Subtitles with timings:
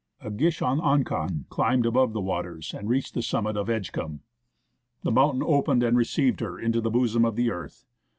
[0.25, 4.21] "Ah gish ahn akhon climbed above the waters and reached the summit of Edgecumbe.
[5.03, 7.85] The mountain opened and received her into the bosom of the earth.